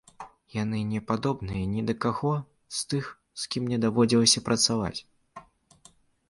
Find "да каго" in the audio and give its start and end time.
1.89-2.31